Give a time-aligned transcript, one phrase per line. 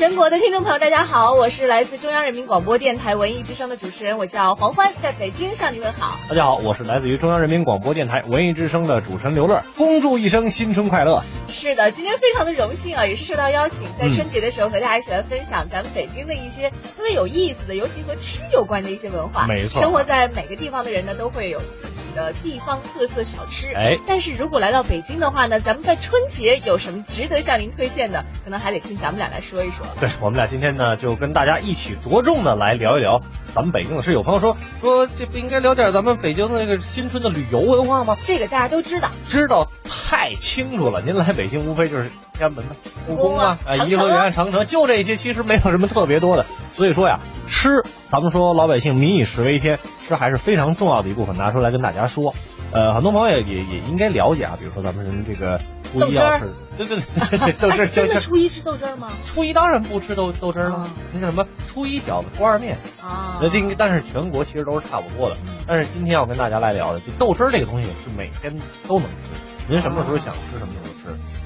[0.00, 6.18] 全国的听众朋友，大家好，我是来自中央人民广播电台文艺之声的主持人，我叫黄欢，在北京向您问好。
[6.26, 11.22] 大家好，我是来自于中央人民广播电台文艺之声的主持人刘乐，恭祝一生新春快乐。
[11.48, 19.46] 是的，今天非常的荣幸啊，也是受到邀请，在春节的时候和大家一起来分享咱们北京的一些特别有意思的，尤其和吃有关的一些文化。
[19.48, 23.68] 没错，生活在每个地方的人呢，都会有自己的地方特色小吃。
[23.74, 29.86] 哎，但是如果来到北京的话呢，咱们在春节有什么值得向您推荐的，可能还得听咱们俩来说一说。
[30.00, 33.20] 对我们俩今天呢，就跟大家一起着重的来聊一聊
[33.54, 34.12] 咱们北京的事。
[34.12, 38.16] 有朋友说说这不应该聊点咱们北京的那个新春的旅游文化吗？
[38.22, 41.02] 这个大家都知道，知道太清楚了。
[41.02, 42.74] 您来北京无非就是天安门呐、
[43.06, 46.44] 故宫啊、颐和园、长城，就这些，其实没有什么特别多的。
[46.76, 47.20] 所以说呀，
[47.50, 52.32] 吃，咱们说老百姓民以食为天，吃还是非常重要的一部分，拿出来跟大家说。
[52.72, 56.98] 呃，很多朋友也也应该了解啊，比如说咱们这个初一要吃，对对
[57.38, 57.86] 对，豆汁儿。
[57.88, 59.08] 真的初一吃豆汁儿吗？
[59.24, 60.86] 初一当然不吃豆豆汁儿了。
[61.12, 61.44] 那叫什么？
[61.66, 63.40] 初一饺子，初二面啊。
[63.42, 65.36] 那这但是全国其实都是差不多的。
[65.66, 68.54] 但是今天要跟大家来聊的，就豆汁儿这个东西是每天
[68.86, 69.14] 都能吃，
[69.68, 70.89] 您什么时候想吃什么时候吃。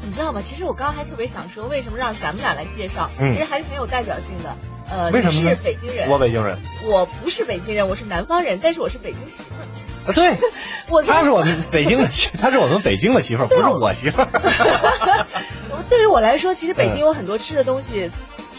[0.05, 0.41] 你知道吗？
[0.42, 3.10] 其实我刚刚还特别想说，为什么让咱们俩来介绍？
[3.19, 4.55] 嗯，其实还是很有代表性的。
[4.91, 9.64] 呃，为什么是北京人，我北京人，我不是北京人，我是南方人，但是我是北京媳妇儿。
[10.06, 10.36] 啊，对，
[10.91, 15.27] 我他是我们北京的， 他是我们北京的媳妇儿，不是我媳妇儿。
[15.88, 18.11] 对于我来说，其实北京有很多吃的东西，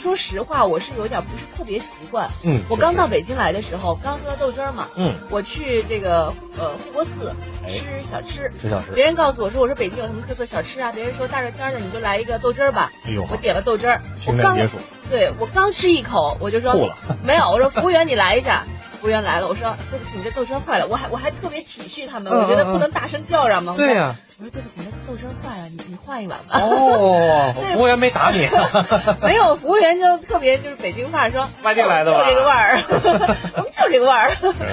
[0.05, 2.29] 说实话，我是有点不是特别习惯。
[2.43, 4.85] 嗯，我刚到北京来的时候，刚喝豆汁儿嘛。
[4.95, 7.33] 嗯，我去这个呃护国寺
[7.67, 8.91] 吃小吃，吃小吃。
[8.91, 10.91] 别人告诉我说，我说北京有什么特色小吃啊？
[10.93, 12.91] 别人说大热天的你就来一个豆汁儿吧。
[13.07, 14.77] 哎呦，我点了豆汁儿，清凉解暑。
[15.09, 16.95] 对我刚吃一口，我就说吐了。
[17.23, 18.63] 没有，我说服务员你来一下。
[18.95, 20.87] 服务员来了，我说对不起，你这豆汁坏了。
[20.87, 23.75] 我还我还特别体恤他们，嗯、我觉得不能大声叫嚷嘛。
[23.77, 24.15] 对呀、啊。
[24.37, 26.59] 我说对不起，那豆汁坏了，你你换一碗吧。
[26.59, 28.49] 哦， 服务员没打你。
[29.23, 32.79] 没有，服务员就特别就是北京范儿，说外地来的吧，就这个味儿，
[33.55, 34.29] 我们就这个味儿。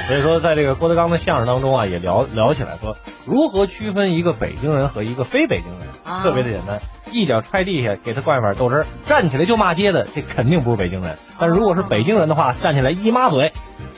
[0.08, 6.80] 所以说，在这个郭德纲的相声当中啊，也聊聊起来说，如何区分一个北京人和一个非北京人，啊、特别的简单，
[7.12, 11.18] 一脚踹地下，给他灌一碗豆汁儿，站起来就骂街的，这肯定不是北京人。
[11.38, 13.52] 但是如果是北京人的话，站起来一抹嘴。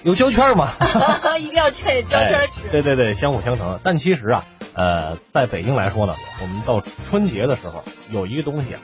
[0.04, 0.72] 有胶圈吗？
[1.40, 2.70] 一定要趁着胶圈吃、哎。
[2.70, 3.80] 对对对，相辅相成。
[3.82, 4.44] 但其实啊，
[4.74, 8.80] 呃，在北京来说呢，我们到春节的时候有一个东西啊，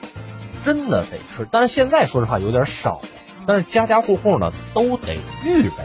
[0.65, 1.47] 真的得吃。
[1.51, 3.07] 但是现在说实话有点少了，
[3.45, 5.15] 但是家家户户呢都得
[5.45, 5.75] 预备，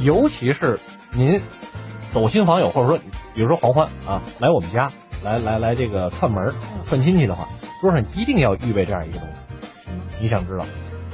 [0.00, 0.80] 尤其是
[1.12, 1.42] 您
[2.12, 2.98] 走亲访友，或者说
[3.34, 4.90] 比如说黄欢啊来我们家
[5.22, 6.54] 来来来这个串门
[6.88, 7.46] 串亲戚的话，
[7.82, 9.92] 桌上一定要预备这样一个东西。
[10.22, 10.64] 你想知道？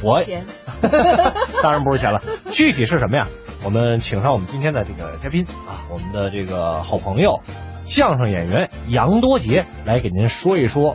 [0.02, 0.22] 我
[1.62, 2.22] 当然不是钱了，
[2.52, 3.26] 具体是什么呀？
[3.66, 7.40] 我们请上我们今天的这个嘉宾啊，我们的这个好朋友，
[7.84, 10.94] 相声演员杨多杰来给您说一说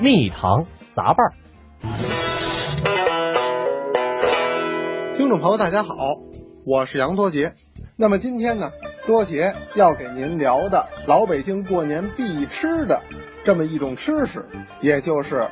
[0.00, 1.32] 蜜糖杂拌。
[5.16, 6.20] 听众朋友，大家好，
[6.64, 7.54] 我是杨多杰。
[7.96, 8.70] 那么今天呢，
[9.08, 13.02] 多杰要给您聊的老北京过年必吃的
[13.44, 14.44] 这么一种吃食，
[14.80, 15.48] 也就是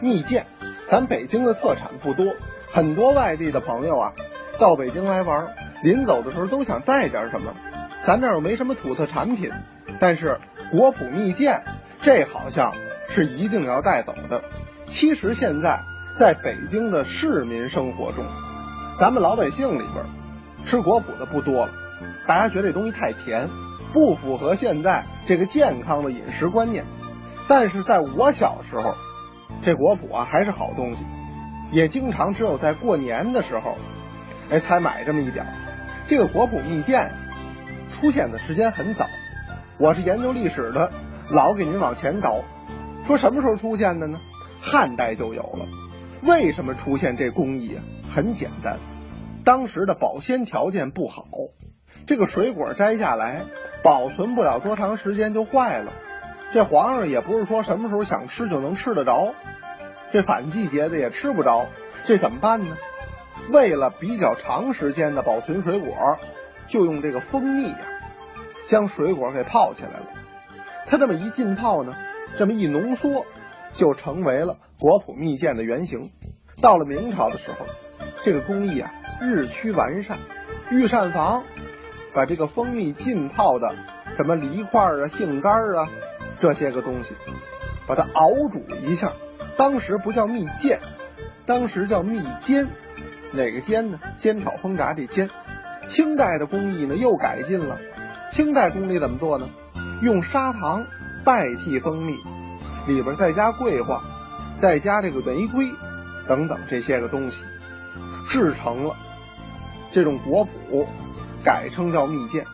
[0.00, 0.42] 蜜饯。
[0.88, 2.32] 咱北京的特产不多，
[2.72, 4.12] 很多外地的朋友啊，
[4.58, 7.54] 到北京来玩，临走的时候都想带点什么。
[8.04, 9.50] 咱这儿又没什么土特产品，
[10.00, 11.60] 但是果脯蜜饯
[12.00, 12.74] 这好像
[13.08, 14.42] 是一定要带走的。
[14.86, 15.80] 其实现在
[16.18, 18.24] 在北京的市民生活中，
[18.98, 20.04] 咱们老百姓里边
[20.64, 21.72] 吃果脯的不多了，
[22.26, 23.48] 大家觉得这东西太甜，
[23.92, 26.84] 不符合现在这个健康的饮食观念。
[27.48, 28.94] 但是在我小时候，
[29.64, 31.04] 这果脯啊还是好东西，
[31.70, 33.76] 也经常只有在过年的时候，
[34.50, 35.46] 哎才买这么一点。
[36.12, 37.10] 这个果脯蜜饯
[37.90, 39.08] 出现的时间很早，
[39.78, 40.92] 我是研究历史的，
[41.30, 42.42] 老给您往前倒，
[43.06, 44.20] 说什么时候出现的呢？
[44.60, 45.66] 汉代就有了。
[46.20, 47.80] 为什么出现这工艺啊？
[48.14, 48.76] 很简单，
[49.42, 51.24] 当时的保鲜条件不好，
[52.06, 53.44] 这个水果摘下来
[53.82, 55.94] 保存不了多长时间就坏了。
[56.52, 59.32] 这皇上也不是说什么时候想吃就能吃得着，
[60.12, 61.68] 这反季节的也吃不着，
[62.04, 62.76] 这怎么办呢？
[63.50, 66.18] 为了比较长时间的保存水果，
[66.68, 67.78] 就用这个蜂蜜呀、
[68.66, 70.06] 将水果给泡起来了。
[70.86, 71.94] 它这么一浸泡呢，
[72.38, 73.26] 这么一浓缩，
[73.74, 76.02] 就成为了果脯蜜饯的原型。
[76.60, 77.66] 到了明朝的时候，
[78.22, 80.18] 这个工艺啊日趋完善，
[80.70, 81.42] 御膳房
[82.14, 83.74] 把这个蜂蜜浸泡的
[84.16, 85.88] 什么梨块啊、杏干啊。
[86.38, 87.14] 这些个东西，
[87.86, 89.12] 把它熬煮一下，
[89.56, 90.78] 当时不叫蜜饯，
[91.46, 92.68] 当时叫蜜煎。
[93.32, 93.98] 哪个煎呢？
[94.18, 95.28] 煎炒烹炸这煎。
[95.88, 97.78] 清代的工艺呢又改进了，
[98.30, 99.48] 清代工艺怎么做呢？
[100.00, 100.84] 用砂糖
[101.24, 102.14] 代替蜂蜜，
[102.86, 104.02] 里边再加桂花，
[104.58, 105.70] 再加这个玫瑰，
[106.28, 107.44] 等等这些个东西，
[108.28, 108.96] 制成了
[109.92, 110.86] 这种果脯，
[111.44, 112.44] 改称叫蜜饯。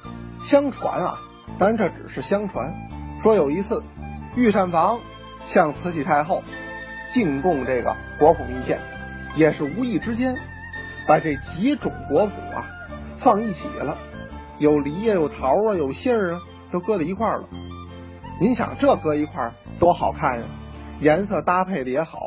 [0.42, 1.19] 相传啊，
[1.58, 2.72] 但这只是相传，
[3.22, 3.82] 说有一次，
[4.36, 4.98] 御膳房
[5.46, 6.42] 向慈禧太后
[7.12, 8.78] 进贡这个果脯蜜饯，
[9.36, 10.36] 也是无意之间
[11.08, 12.66] 把这几种果脯啊
[13.16, 13.96] 放一起了，
[14.58, 16.40] 有梨呀，有桃啊，有杏啊，
[16.70, 17.49] 都搁在一块儿了。
[18.40, 20.44] 您想这搁一块儿多好看呀，
[21.00, 22.19] 颜色搭配的也好，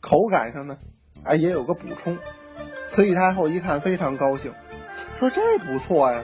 [0.00, 0.78] 口感上呢，
[1.26, 2.16] 哎也有个补充。
[2.88, 4.54] 慈禧太后一看非常高兴，
[5.18, 6.22] 说这不错呀。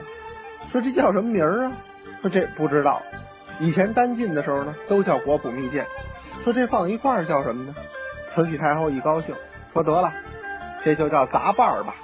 [0.71, 1.71] 说这叫什么名儿啊？
[2.21, 3.01] 说这不知道。
[3.59, 5.85] 以前单进的时候呢，都叫果脯蜜饯。
[6.43, 7.75] 说这放一块儿叫什么呢？
[8.27, 9.35] 慈禧太后一高兴，
[9.73, 10.11] 说得了，
[10.83, 11.95] 这就叫杂瓣儿吧。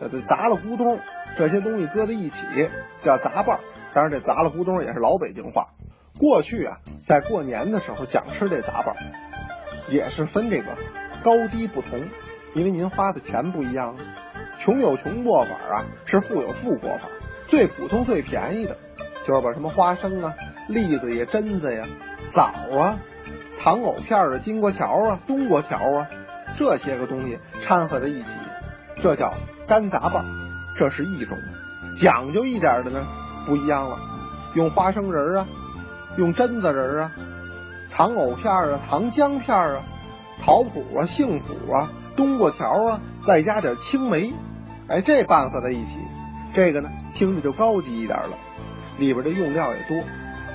[0.00, 1.00] 这这杂了咕咚，
[1.36, 2.68] 这些东西搁在一起
[3.00, 3.60] 叫杂瓣儿。
[3.92, 5.68] 当然，这杂了咕咚也是老北京话。
[6.18, 8.96] 过去啊，在过年的时候讲吃这杂瓣儿，
[9.88, 10.76] 也是分这个
[11.22, 12.00] 高低不同，
[12.54, 13.96] 因为您花的钱不一样。
[14.58, 17.08] 穷有穷过法啊，是富有富过法。
[17.48, 18.76] 最普通、最便宜的，
[19.26, 20.34] 就是把什么花生啊、
[20.68, 21.86] 栗子呀、榛子呀、
[22.30, 22.98] 枣啊、
[23.58, 26.08] 糖藕片啊、金瓜条啊、冬瓜条啊
[26.58, 27.38] 这些个东西
[27.70, 28.26] 掺和在一起，
[29.00, 29.32] 这叫
[29.68, 30.24] 干杂拌，
[30.76, 31.38] 这是一种。
[31.96, 33.06] 讲究一点的呢，
[33.46, 33.96] 不一样了，
[34.56, 35.46] 用花生仁啊，
[36.16, 37.12] 用榛子仁啊，
[37.88, 39.82] 糖藕片啊、糖浆片啊、
[40.42, 44.32] 桃脯啊、杏脯啊、冬瓜条啊，再加点青梅，
[44.88, 45.92] 哎，这拌合在一起，
[46.52, 46.90] 这个呢。
[47.14, 48.30] 听着就高级一点了，
[48.98, 50.02] 里边的用料也多。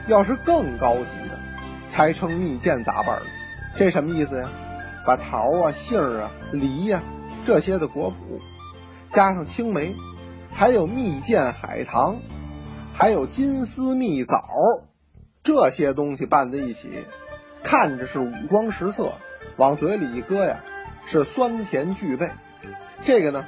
[0.07, 1.39] 要是更高级的，
[1.89, 3.21] 才称蜜饯杂拌儿。
[3.77, 4.50] 这什么意思呀？
[5.06, 7.04] 把桃啊、杏儿啊、梨呀
[7.46, 8.40] 这些的果脯，
[9.10, 9.96] 加上青梅，
[10.52, 12.18] 还有蜜饯海棠，
[12.94, 14.42] 还有金丝蜜枣，
[15.44, 17.06] 这些东西拌在一起，
[17.63, 19.13] 看着是五光十色，
[19.57, 20.60] 往嘴里一搁呀，
[21.06, 22.30] 是酸甜俱备。
[23.06, 23.46] 这个呢，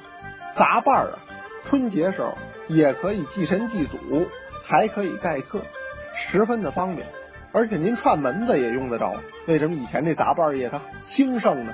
[0.55, 1.19] 杂拌儿啊，
[1.63, 2.33] 春节时候。
[2.69, 4.27] 也可以祭神祭祖，
[4.65, 5.61] 还可以待客，
[6.13, 7.07] 十分的方便。
[7.51, 9.15] 而且您串门子也用得着。
[9.47, 11.73] 为什么以前这杂拌业它兴盛呢？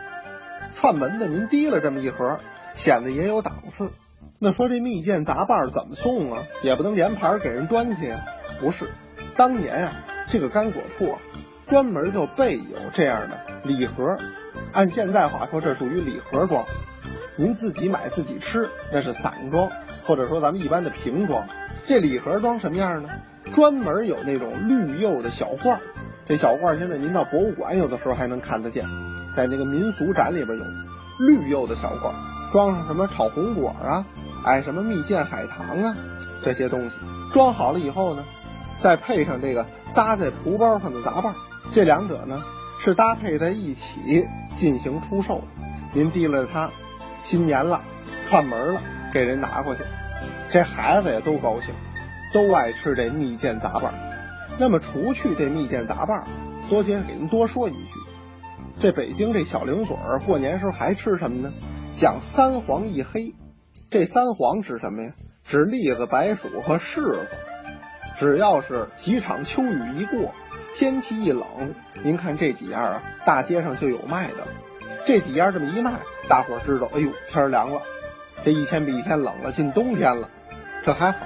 [0.76, 2.40] 串门子您提了这么一盒，
[2.74, 3.92] 显得也有档次。
[4.40, 6.44] 那说这蜜饯杂拌怎么送啊？
[6.64, 8.20] 也不能连盘给人端去啊。
[8.60, 8.86] 不是，
[9.36, 9.94] 当年啊，
[10.30, 11.18] 这个干果铺
[11.68, 14.18] 专门就备有这样的礼盒。
[14.72, 16.66] 按现在话说，这属于礼盒装。
[17.36, 19.72] 您自己买自己吃，那是散装。
[20.06, 21.48] 或者说咱们一般的瓶装，
[21.88, 23.10] 这礼盒装什么样呢？
[23.52, 25.80] 专门有那种绿釉的小罐，
[26.28, 28.86] 这小罐现在您到博物馆有的时候还能看得见，
[29.36, 30.64] 在那个民俗展里边有
[31.20, 32.14] 绿釉的小罐，
[32.52, 34.06] 装上什么炒红果啊，
[34.44, 35.96] 哎什么蜜饯海棠啊
[36.44, 36.96] 这些东西，
[37.34, 38.24] 装好了以后呢，
[38.82, 41.36] 再配上这个扎在蒲包上的杂拌，
[41.74, 42.42] 这两者呢
[42.80, 44.26] 是搭配在一起
[44.56, 45.44] 进行出售的。
[45.94, 46.72] 您提了它，
[47.24, 47.82] 新年了，
[48.28, 48.82] 串门了。
[49.14, 49.84] 给人拿过去，
[50.52, 51.72] 这孩子也都高兴，
[52.34, 53.94] 都爱吃这蜜饯杂拌。
[54.60, 56.24] 那么除去这蜜饯杂拌，
[56.70, 57.94] 多天给您多说一句，
[58.80, 61.54] 这北京这小零嘴儿过年时候还吃什么呢？
[61.96, 63.34] 讲三黄一黑。
[63.90, 65.12] 这三黄指什么呀？
[65.46, 67.28] 指栗子、白薯和柿子。
[68.18, 70.34] 只要是几场秋雨一过，
[70.78, 71.46] 天气一冷，
[72.04, 74.48] 您看这几样啊，大街上就有卖的。
[75.06, 77.82] 这几样这么一卖，大伙儿知道，哎呦，天凉了。
[78.46, 80.30] 这一天比一天冷了，进冬天了，
[80.86, 81.18] 这还好。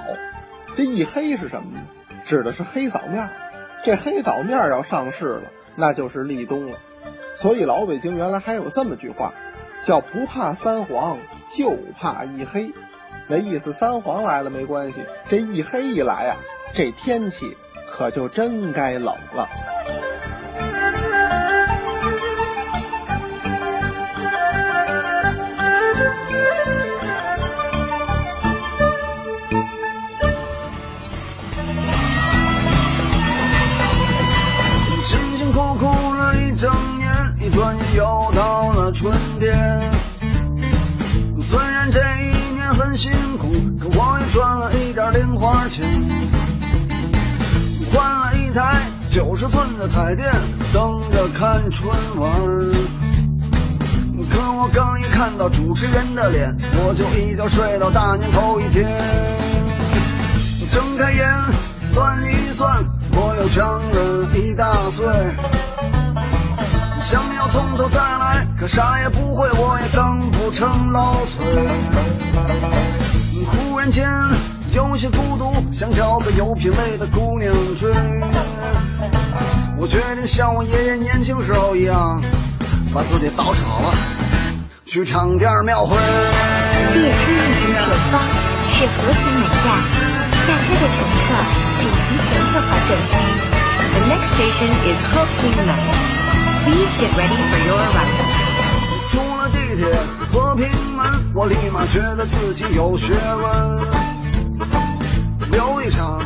[0.78, 1.88] 这一黑是什么呢？
[2.24, 3.28] 指的是黑枣面。
[3.84, 5.42] 这黑枣面要上市了，
[5.76, 6.78] 那就是立冬了。
[7.38, 9.34] 所以老北京原来还有这么句话，
[9.86, 11.18] 叫不怕三黄，
[11.56, 12.74] 就怕一黑。
[13.28, 16.38] 那意思三黄来了没关系，这一黑一来啊，
[16.76, 17.58] 这天气
[17.92, 19.50] 可就真该冷了。
[49.98, 50.32] 彩电，
[50.72, 51.90] 等着看春
[52.20, 52.32] 晚。
[54.30, 58.88] 可我刚一看到主持人的脸，我就一觉睡到大年头一天。
[60.72, 61.28] 睁开眼
[61.96, 65.04] 算一算，我又长了一大岁。
[67.00, 71.44] 想要从头再来，可啥也不会，我也当不成老崔。
[73.48, 74.08] 忽然间
[74.76, 77.92] 有些孤独，想找个有品位的姑娘追。
[79.80, 82.20] 我决定像我爷爷年轻时候一样，
[82.94, 83.94] 把自己捯饬好了，
[84.86, 85.96] 去唱点庙会。
[85.96, 87.78] 列车运行前
[88.12, 88.20] 方
[88.74, 89.64] 是和平门站，
[90.34, 91.30] 下车的乘客
[91.78, 93.14] 请提前做好准备。
[93.94, 95.94] The next station is Hoping Line.
[96.66, 98.26] Please get ready for your arrival.
[99.12, 99.86] 出了地铁
[100.34, 103.46] 和平门，我立马觉得自己有学问。
[105.52, 106.20] 琉璃厂、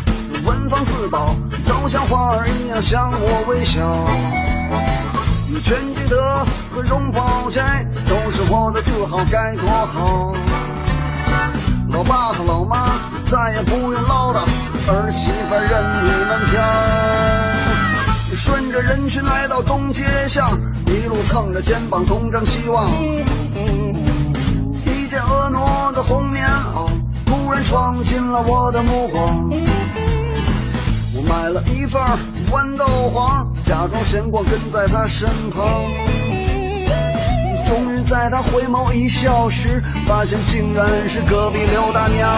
[0.52, 1.34] 文房四宝
[1.66, 3.80] 都像花儿一样向我微笑。
[5.64, 10.36] 全聚德和荣宝斋都是我的自豪，该多好！
[11.90, 12.90] 老爸和老妈
[13.28, 14.40] 再也不用唠叨，
[14.90, 15.72] 儿媳妇任
[16.04, 16.62] 你们挑。
[18.36, 22.92] 顺着人群来到东街巷，一路蹭着肩膀东张西望。
[24.86, 26.90] 一件婀娜的红棉袄
[27.26, 29.50] 突然闯进了我的目光。
[31.32, 32.02] 买了一份
[32.52, 35.86] 豌豆黄，假装闲逛跟在他身旁。
[37.66, 42.30] 终于在他回眸一笑时，发现竟然是隔壁刘大娘。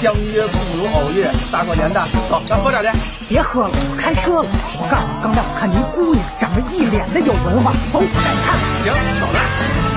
[0.00, 2.00] 相约不如偶遇，大过年的，
[2.30, 2.90] 走，咱喝点去。
[3.28, 4.48] 别喝了，我开车了。
[4.78, 8.56] 我告诉你，刚才我看您姑娘长得一脸的有文化，走，带你看。
[8.84, 9.87] 行，走着。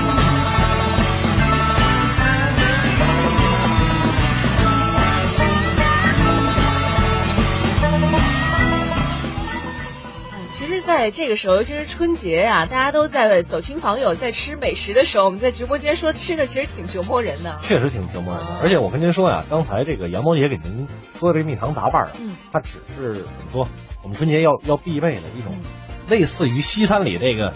[10.86, 17.58] 在这个时候，尤其是春节呀、大家都在走亲访友，在吃美食的时候，我们在直播间说吃的，其实挺折磨人的。
[17.62, 18.58] 确实挺折磨人的哦。
[18.62, 20.86] 而且我跟您说呀，刚才这个杨毛姐给您
[21.18, 23.68] 说的这蜜糖杂拌儿啊，嗯它只是怎么说，
[24.02, 25.64] 我们春节要要必备的一种嗯，
[26.08, 27.54] 类似于西餐里这个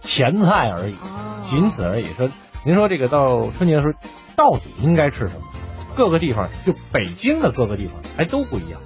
[0.00, 2.06] 前菜而已，哦仅此而已。
[2.16, 2.28] 说
[2.64, 3.92] 您说这个到春节的时候，
[4.36, 5.42] 到底应该吃什么？
[5.94, 8.80] 各个地方就北京的各个地方还都不一样。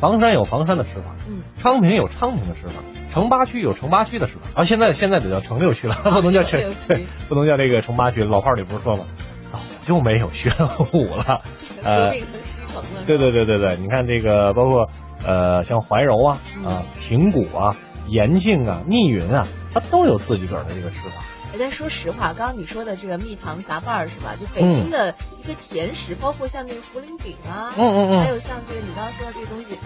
[0.00, 4.60] 房山有房山的吃法，嗯，昌平有昌平的吃法，城八区有城八区的吃法。
[4.60, 8.22] 啊，现在现在得叫城六区了， 不能叫城对，不能叫这个城八区。
[8.22, 9.04] 老话里不是说吗？
[9.50, 10.52] 早就没有玄
[10.92, 11.40] 武了。
[11.82, 12.84] 合并成西城了。
[13.06, 14.88] 对对对对对，你看这个包括
[15.26, 17.74] 呃像怀柔啊啊平谷啊
[18.08, 21.22] 延庆啊密云啊，它都有自己个儿的这个吃法。
[21.52, 24.34] 哎，但说实话，刚刚你说的这个蜜糖杂拌儿是吧？
[24.40, 29.78] 就北嗯京的一些甜食，包括像那个茯苓饼啊，嗯嗯嗯还有像这个你刚刚说的这个东西，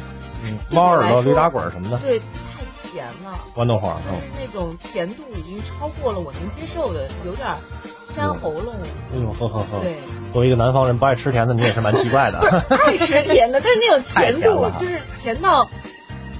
[0.44, 3.38] 嗯，猫耳朵、驴打滚儿什么的，对，太甜了。
[3.54, 7.56] 豌豆黄，就是嗯，那种甜度已经超过了我能接受的，有点儿
[8.16, 8.74] 粘喉咙。
[9.14, 9.80] 哎呦呵呵呵。
[9.82, 9.96] 对，
[10.32, 12.40] 作为一个南方人，不爱吃甜的，你也是蛮奇怪的。
[12.40, 15.70] 不是爱吃甜的，但是那种 甜度甜就是甜到，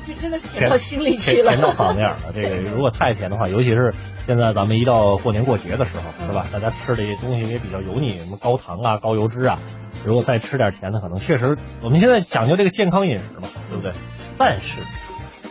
[0.06, 1.50] 就真的是甜到心里去了。
[1.52, 2.32] 甜甜到嗓子眼儿了。
[2.34, 3.92] 这个 如果太甜的话，尤其是
[4.26, 6.46] 现在咱们一到过年过节的时候，是吧？
[6.52, 9.58] 大家吃的一些东西也比较油腻，什么高糖啊、高油脂啊。
[10.04, 13.92] 如果再吃点甜的，可能确实我们现在讲究这个健康饮食嘛，对不对？
[14.36, 14.80] 但是，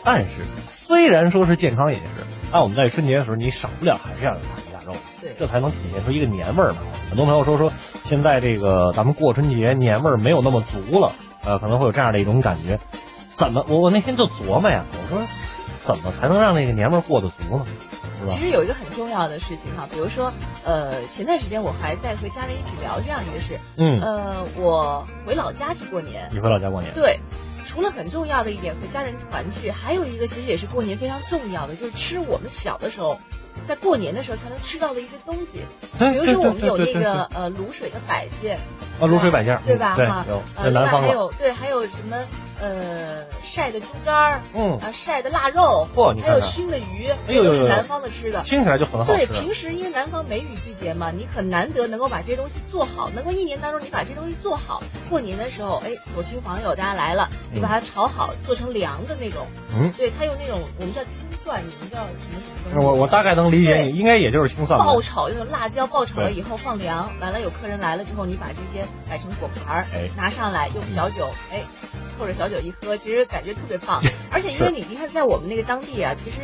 [0.03, 0.27] 但是
[0.65, 6.79] 虽然说是健康饮食，那我们在春节的时候，你少不了还是要有大鱼大肉，对这才能体现出一个年味儿嘛。
[7.09, 7.71] 很多朋友说说
[8.03, 11.13] 现在这个咱们过春节年味儿没有那么足了，
[11.45, 12.77] 呃，可能会有这样的一种感觉。
[13.33, 13.65] 怎么？
[13.69, 15.27] 我我那天就琢磨呀，我说
[15.83, 17.65] 怎么才能让那个年味儿过得足呢？
[18.27, 18.39] 其？
[18.39, 20.31] 实有一个很重要的事情哈，比如说，
[20.63, 26.93] 呃，前段时间我还在和家人一起聊这样一个事，嗯，呃，我回老家去过年，你回老家过年？
[26.93, 27.19] 对，
[27.65, 33.17] 除了很重要的一点和家人团聚，还有一个其实也是过年非常重要的，就是吃我们小的时候，
[33.67, 35.61] 在过年的时候才能吃到的一些东西。
[35.97, 38.59] 比如说我们有那个呃卤水的摆件，
[38.99, 39.95] 啊，卤水摆件，对吧？
[39.95, 41.11] 对，哈有，南方了。
[41.11, 42.17] 有对，还有什么
[42.61, 44.77] 呃晒的猪肝儿，嗯。
[44.77, 46.41] 啊晒的腊肉，还有嚯你看看。
[46.41, 48.43] 熏的鱼，哎呦是南方的吃的。
[48.43, 62.41] 听起来就很好对，平时因为南方梅雨季节嘛，你很难得能够把这些东西做好，能够一年当中你把这东西做好，过年的时候，哎，走亲访友，大家来了，你把它炒好，做成凉的那种，嗯，对，它用那种我们叫青蒜，你们叫什么？
[62.69, 62.83] 什么？
[62.85, 64.85] 我我大概能理解你，应该也就是青蒜吧。
[64.85, 71.63] 爆炒用辣椒爆炒了以后放凉，完了有客人来了之后，你把这些摆成果盘儿哎，拿上来用小酒，哎，
[72.19, 74.01] 或者小酒一喝，其实感觉特别棒。
[74.31, 76.37] 而且因为你你看在我们那个当地啊，其实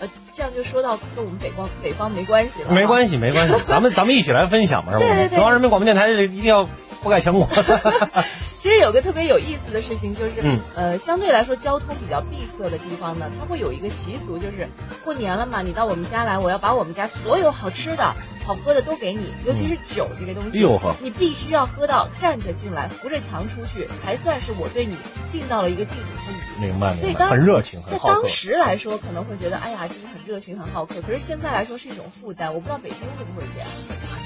[0.00, 5.04] 呃这样就说到跟我们北方北方没关系了，没关系，没关系，咱们咱们一起来分享嘛，是吧？
[5.06, 7.46] 对对对中央人民广播电台一定要覆盖全国。
[8.60, 14.68] 其实有个特别有意思的事情，就是、嗯呃，相对来说交通比较闭塞的地方呢，它会有一个习俗，就是
[15.02, 20.58] 过年了嘛，你到我们家来，我要把我们家所有好吃的好喝的都给你，尤其是酒这个东西，
[21.02, 26.66] 你必须要喝到站着进来，扶着墙出去，才算是我对你尽到了一个敬礼之礼。
[26.68, 28.30] 明白明白，所以当很热情，很在好客当。
[28.30, 31.00] 时来说，可能会觉得，哎呀，这个很热情，很好客。
[31.02, 33.68] 可是现在来说是一种负担，我不知道北京会不会这样。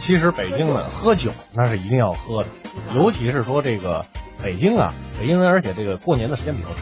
[0.01, 2.49] 其实北京呢，喝酒那是一定要喝的，
[2.95, 4.05] 尤其是说这个
[4.43, 6.79] 北京啊，北京人而且这个过年的时间比较长。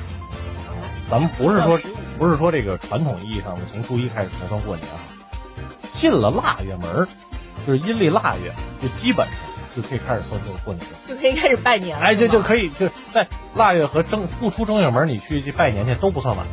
[1.10, 1.78] 咱们不是说
[2.18, 4.96] 不是说这个传统意义上的从初一开始才算过年啊，
[6.02, 7.08] 进了腊月门儿，
[7.64, 9.36] 就是阴历腊月，就基本上
[9.76, 10.98] 就可以开始算这个过年了。
[11.06, 12.04] 就可以开始拜年了。
[12.04, 12.66] 哎，这就可以。
[12.66, 16.44] 以就在腊月和正不出正月门，你去去拜年去都不算晚。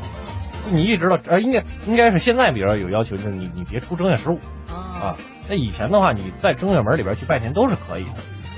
[0.70, 4.38] 你一直到呃，应该应该是现在比较有要求，就是你你别出正月十五
[4.70, 5.18] 啊。
[5.48, 8.12] 那以前的话，你在正月门里边去拜年都是可以的。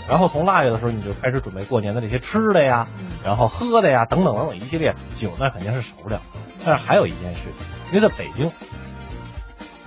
[0.09, 2.85] 然后从腊月的时候，你就开始准备过年的这些吃的呀，
[3.23, 6.19] 然后喝的呀，等等等等一系列酒，那肯定是少不了。
[6.65, 8.51] 但是还有一件事情，因为在北京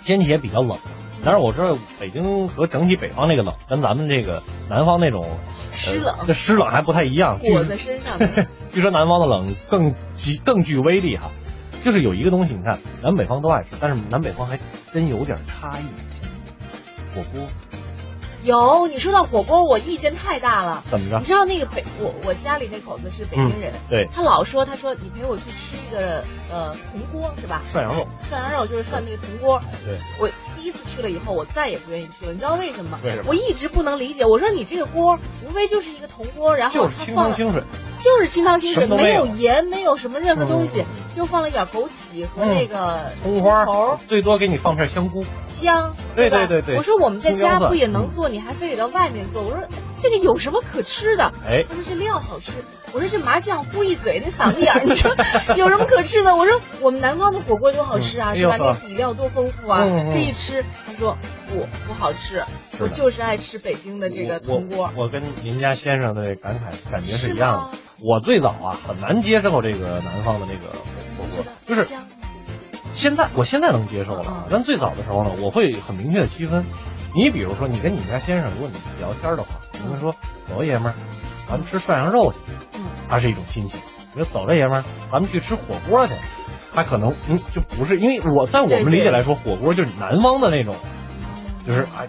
[0.04, 0.78] 天气也比较冷，
[1.24, 5.38] 当然我知道北京和整体北方那个冷跟咱们这个南方那种
[5.72, 7.38] 湿冷呃这湿冷还不太一样。
[7.42, 8.46] 据裹在身上的。
[8.72, 11.30] 据说南方的冷更极更具威力哈，
[11.84, 14.58] 就是有一个东西，你看南北方都爱吃，但是南北方还
[14.92, 15.84] 真有点差异。
[17.14, 17.46] 火锅
[18.42, 20.84] 有，你说到火锅，我意见太大了。
[20.90, 21.24] 怎么着你？
[21.24, 27.62] 知道那个北，我我家里那口子是北京人，嗯对他老说，他说你陪我去吃一个呃铜锅是吧？
[27.72, 29.58] 涮羊肉，涮羊肉就是涮那个铜锅。
[29.86, 30.28] 对，我
[30.64, 32.32] 第一次去了以后，我再也不愿意去了。
[32.32, 32.98] 你知道为什么吗？
[33.04, 34.24] 为什么我一直不能理解。
[34.24, 37.62] 我说你这个锅无非就是一个铜锅，然后就是清它放了汤清水。
[38.02, 40.82] 就是清汤清水，没有有盐，没有什么任何东西，
[41.14, 45.22] 就放了一点枸杞和嗯那个葱花头最多给你放片香菇。
[45.52, 49.42] 姜，对吧对对对我说我们在家不也能做，你还非得到外面做？
[49.42, 49.58] 我说
[50.10, 51.32] 这个有什么可吃的？
[51.46, 52.52] 哎他说这料好吃。
[52.92, 55.10] 我说这麻酱糊一嘴，那嗓子眼儿，你说
[55.56, 56.36] 有什么可吃的？
[56.36, 58.56] 我说我们南方的火锅多好吃啊，是吧？
[58.56, 59.84] 那底料多丰富啊！
[60.12, 61.16] 这一吃，他说
[61.50, 62.44] 不不好吃，
[62.78, 64.90] 我就是爱吃北京的这个我铜锅。
[64.94, 67.78] 我我跟您家先生的感慨感觉是一样的。
[68.00, 70.70] 我最早啊很难接受这个南方的那个
[71.18, 72.06] 火锅，就是香
[72.92, 76.64] 现在我现在能接受了嗯，但最早的时候呢，我会很明确的区分。
[77.16, 79.48] 你比如说，你跟你们家先生，如果你聊天的话，
[79.84, 80.14] 你会说
[80.48, 80.94] 走啊爷们儿，
[81.48, 82.38] 咱们吃涮羊肉去，
[82.74, 83.80] 嗯，它是一种心情。
[84.14, 86.14] 你说走了爷们儿，咱们去吃火锅去，
[86.74, 90.74] 他可能嗯就不是，因为我在我们理解来说，火锅就是南方的那种，
[91.66, 92.08] 就是哎，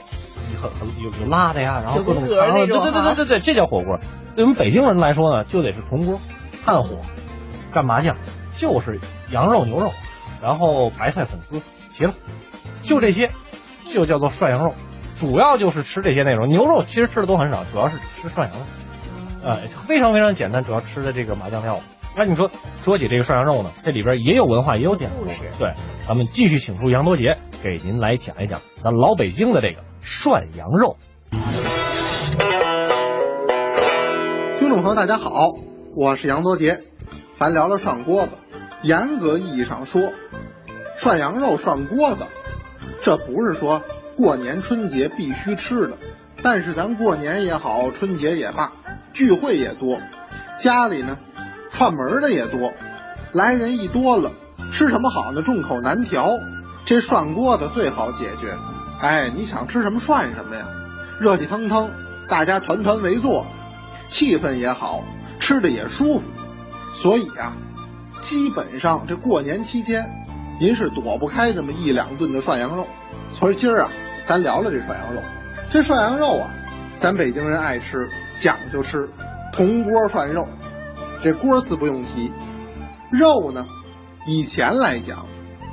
[0.61, 3.99] 很很有有辣的呀，然后各种九宫格那对对对对对对，这叫火锅。
[4.35, 6.19] 对我们北京人来说呢，就得是铜锅，
[6.65, 6.97] 炭火，
[7.73, 8.15] 干麻酱，
[8.57, 8.99] 就是
[9.31, 9.91] 羊肉牛肉，
[10.41, 11.61] 然后白菜粉丝，
[11.93, 12.13] 齐了，
[12.83, 13.31] 就这些，
[13.93, 14.73] 就叫做涮羊肉。
[15.19, 18.65] 主要就是吃这些内容，牛肉其实吃的都很少，主要是吃涮羊肉。
[19.43, 21.79] 呃，非常非常简单，主要吃的这个麻酱料。
[22.17, 22.49] 那你说
[22.83, 25.25] 说起这个涮羊肉呢，这里边也有文化，也有典故。
[25.25, 25.73] 对，
[26.07, 30.97] 咱们继续请出杨多杰给您来讲一讲咱老北京的这个涮羊肉。
[34.59, 35.53] 听众朋友，大家好，
[35.95, 36.79] 我是杨多杰，
[37.35, 38.37] 咱聊聊涮锅子。
[38.81, 40.11] 严格意义上说，
[40.97, 42.25] 涮羊肉、涮锅子，
[43.01, 43.81] 这不是说
[44.15, 45.97] 过年春节必须吃的。
[46.41, 48.71] 但是咱过年也好，春节也罢，
[49.13, 49.99] 聚会也多，
[50.57, 51.17] 家里呢
[51.71, 52.71] 串门的也多，
[53.31, 54.31] 来人一多了，
[54.71, 55.41] 吃什么好呢？
[55.41, 56.31] 众口难调。
[56.85, 58.53] 这涮锅子最好解决，
[59.01, 60.67] 哎，你想吃什么涮什么呀，
[61.19, 61.89] 热气腾腾，
[62.27, 63.47] 大家团团围坐，
[64.07, 65.03] 气氛也好，
[65.39, 66.29] 吃的也舒服。
[66.93, 67.57] 所以啊，
[68.21, 70.07] 基本上这过年期间，
[70.59, 72.85] 您是躲不开这么一两顿的涮羊肉。
[73.31, 73.89] 所以今儿啊，
[74.25, 75.21] 咱聊聊这涮羊肉。
[75.71, 76.49] 这涮羊肉啊，
[76.95, 78.09] 咱北京人爱吃，
[78.39, 79.09] 讲究吃，
[79.53, 80.47] 铜锅涮肉。
[81.21, 82.31] 这锅字不用提，
[83.11, 83.67] 肉呢，
[84.27, 85.25] 以前来讲，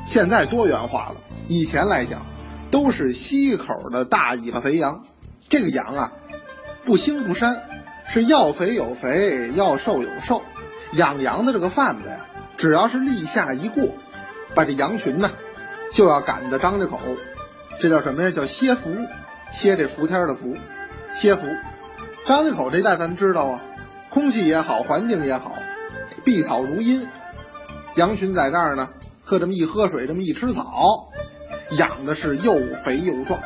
[0.06, 1.16] 现在多元化了。
[1.48, 2.26] 以前来讲，
[2.70, 5.02] 都是西口的大尾巴肥羊。
[5.48, 6.12] 这个羊啊，
[6.84, 7.58] 不腥不膻，
[8.08, 10.42] 是要肥有肥，要瘦有瘦。
[10.92, 13.88] 养羊的这个贩子呀，只要是立夏一过，
[14.54, 15.30] 把这羊群呢，
[15.92, 16.98] 就要赶到张家口，
[17.82, 18.30] 这叫什么呀？
[18.30, 18.94] 叫歇伏，
[19.50, 20.54] 歇这伏天的伏，
[21.12, 21.48] 歇伏。
[22.24, 23.60] 张家口这一带咱知道啊，
[24.08, 25.56] 空气也好，环境也好，
[26.24, 27.08] 碧草如茵，
[27.96, 28.90] 羊群在这儿呢，
[29.24, 31.08] 喝这么一喝水，这么一吃草，
[31.76, 33.40] 养的是又肥又壮。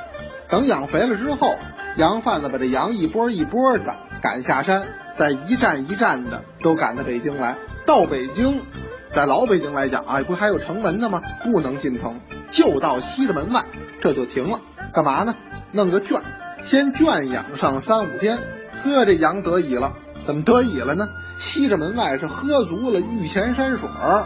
[0.51, 1.55] 等养肥了之后，
[1.97, 4.83] 羊贩子把这羊一波一波的赶下山，
[5.17, 7.57] 再一站一站的都赶到北京来。
[7.87, 8.61] 到北京，
[9.09, 11.23] 在老北京来讲啊，不还有城门的吗？
[11.43, 12.21] 不能进城，
[12.51, 13.65] 就到西直门外，
[14.07, 14.61] 这就停了。
[14.93, 15.35] 干嘛呢？
[15.73, 16.23] 弄个圈，
[16.65, 18.39] 先圈养上三五天，
[18.85, 21.09] 呵，这羊得意了，怎么得意了呢？
[21.39, 24.25] 西直门外是喝足了御前山水儿，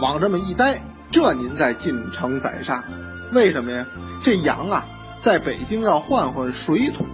[0.00, 2.82] 往这么一待，这您再进城宰杀，
[3.32, 3.86] 为什么呀？
[4.24, 4.84] 这羊啊，
[5.20, 7.04] 在北京要换换水土，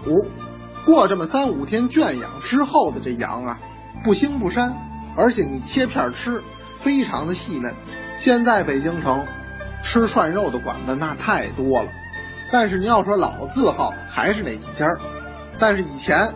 [0.86, 3.58] 过这么三五天圈养之后的这羊啊，
[4.02, 4.72] 不腥不膻，
[5.18, 6.42] 而且你切片吃，
[6.78, 7.74] 非常的细嫩。
[8.18, 9.26] 现在北京城
[9.82, 11.90] 吃涮肉的馆子那太多了，
[12.52, 14.98] 但是您要说老字号还是那几家儿。
[15.58, 16.34] 但是以前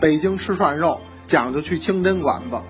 [0.00, 2.60] 北京吃涮肉讲究去清真馆子，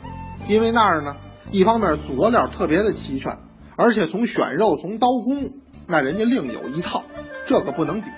[0.48, 1.16] 因为那儿呢，
[1.50, 3.38] 一方面佐料特别的齐全，
[3.76, 5.52] 而且从选肉从刀工
[5.86, 7.04] 那人家另有一套，
[7.46, 8.08] 这可不能比。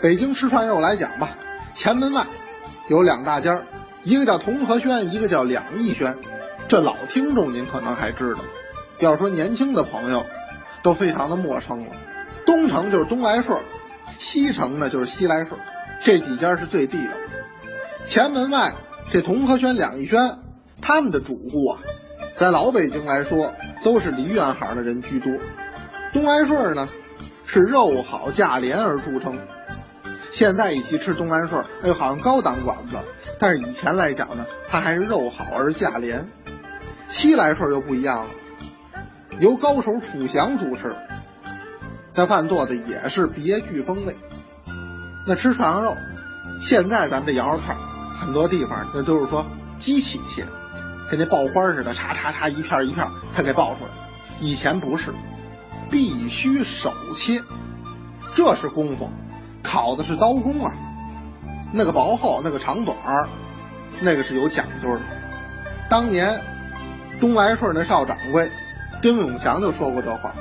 [0.00, 1.30] 北京吃涮肉来讲吧，
[1.74, 2.26] 前门外
[2.88, 3.66] 有两大家儿，
[4.04, 6.16] 一个叫同和轩，一个叫两义轩。
[6.68, 8.40] 这老听众您可能还知道，
[9.00, 10.24] 要说年轻的朋友
[10.82, 11.92] 都非常的陌生了。
[12.46, 13.60] 东城就是东来顺，
[14.18, 15.60] 西城呢就是西来顺，
[16.00, 17.12] 这几家是最地道。
[18.04, 18.72] 前门外
[19.10, 20.38] 这同和轩、两义轩，
[20.82, 21.80] 他们的主顾啊，
[22.36, 23.54] 在老北京来说
[23.84, 25.32] 都是梨园行的人居多。
[26.12, 26.88] 东来顺呢
[27.46, 29.38] 是肉好价廉而著称。
[30.30, 32.96] 现在一提吃东来顺，哎呦，好像高档馆子，
[33.38, 36.26] 但是以前来讲呢，它还是肉好而价廉。
[37.08, 38.30] 西来顺就不一样了，
[39.40, 40.94] 由高手楚祥主持，
[42.18, 44.16] 那饭做的也是别具风味。
[45.24, 45.96] 那吃涮羊肉，
[46.60, 47.78] 现在咱们这羊肉片儿，
[48.12, 49.46] 很多地方那都是说
[49.78, 50.44] 机器切，
[51.08, 53.90] 跟那爆花似的，叉叉叉一片一片，它给爆出来。
[54.40, 55.14] 以前不是，
[55.92, 57.40] 必须手切，
[58.34, 59.08] 这是功夫，
[59.62, 60.72] 烤的是刀工啊，
[61.72, 63.28] 那个薄厚，那个长短儿，
[64.00, 65.00] 那个是有讲究的。
[65.88, 66.40] 当年
[67.20, 68.50] 东来顺那少掌柜
[69.00, 70.34] 丁永强就说过这话，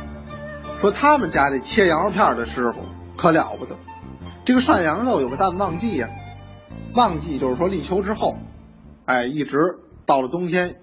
[0.80, 2.82] 说他们家这切羊肉片的师傅
[3.16, 3.76] 可了不得。
[4.46, 6.10] 这个涮羊肉有个淡旺季呀、
[6.94, 8.38] 旺季就是说立秋之后，
[9.06, 10.82] 哎，一直到了冬天，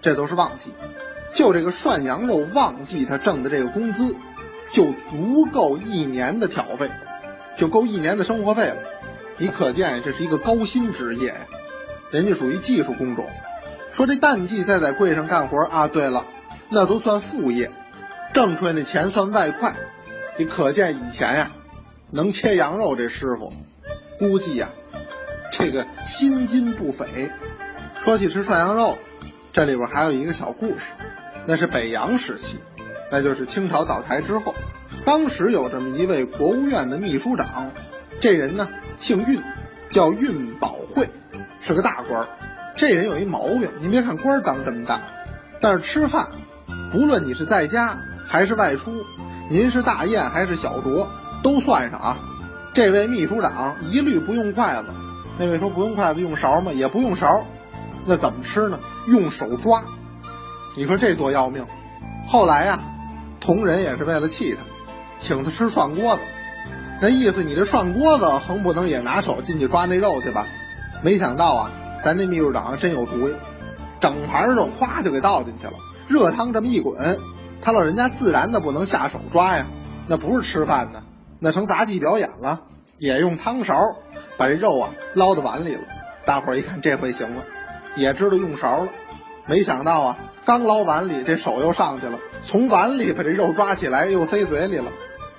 [0.00, 0.70] 这都是旺季。
[1.34, 4.16] 就这个涮羊肉旺季，他挣的这个工资，
[4.72, 6.90] 就足够一年的挑费，
[7.58, 8.78] 就够一年的生活费了。
[9.36, 11.46] 你可见这是一个高薪职业呀，
[12.10, 13.26] 人家属于技术工种。
[13.92, 16.24] 说这淡季再在柜上干活啊，对了，
[16.70, 17.70] 那都算副业，
[18.32, 19.74] 挣出来那钱算外快。
[20.36, 21.50] 你可见以前呀、
[22.10, 23.52] 能切羊肉这师傅，
[24.18, 24.68] 估计呀、
[25.50, 27.30] 这个薪金不菲。
[28.04, 28.96] 说起吃涮羊肉，
[29.52, 30.84] 这里边还有一个小故事，
[31.46, 32.56] 那是北洋时期，
[33.10, 34.54] 那就是清朝倒台之后，
[35.04, 37.72] 当时有这么一位国务院的秘书长，
[38.20, 38.68] 这人呢
[39.00, 39.42] 姓运，
[39.90, 41.10] 叫运宝会，
[41.60, 42.28] 是个大官儿。
[42.76, 45.00] 这人有一毛病，您别看官儿当这么大，
[45.60, 46.28] 但是吃饭，
[46.92, 48.92] 不论你是在家还是外出，
[49.48, 51.06] 您是大宴还是小酌，
[51.42, 52.18] 都算上啊。
[52.74, 54.94] 这位秘书长一律不用筷子，
[55.38, 56.70] 那位说不用筷子用勺吗？
[56.72, 57.44] 也不用勺，
[58.04, 58.78] 那怎么吃呢？
[59.06, 59.82] 用手抓。
[60.76, 61.66] 你说这多要命！
[62.28, 62.78] 后来呀、
[63.40, 64.58] 同仁也是为了气他，
[65.18, 66.22] 请他吃涮锅子。
[67.00, 70.46] 那意思你这涮锅子横不能也拿手进去抓那肉去吧？
[71.02, 71.70] 没想到啊，
[72.04, 73.32] 咱这秘书长真有主意，
[74.00, 75.72] 整盘肉咵就给倒进去了，
[76.06, 77.18] 热汤这么一滚，
[77.60, 79.66] 他老人家自然的不能下手抓呀，
[80.06, 81.02] 那不是吃饭呢，
[81.40, 82.60] 那成杂技表演了，
[82.98, 83.74] 也用汤勺
[84.36, 85.82] 把这肉啊捞到碗里了。
[86.24, 87.44] 大伙儿一看这回行了，
[87.96, 88.88] 也知道用勺了。
[89.46, 94.90] 没想到啊，刚捞碗里，这手又上去了，从碗里把这肉抓起来，又塞嘴里了。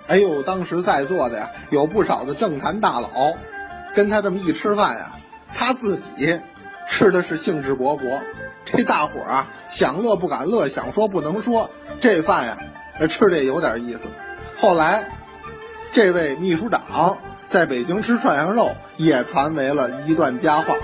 [0.08, 3.10] 哎呦，当时在座的呀，有不少的政坛大佬，
[3.93, 5.12] 跟他这么一吃饭呀，
[5.53, 6.41] 他自己
[6.89, 8.19] 吃的是兴致勃勃。
[8.71, 11.69] 这大伙儿啊，想乐不敢乐，想说不能说。
[11.99, 12.58] 这饭呀，
[13.08, 14.10] 吃的有点意思。
[14.58, 15.10] 后来，
[15.91, 20.75] 这位秘书长在北京吃涮羊肉，也传为了一段佳话。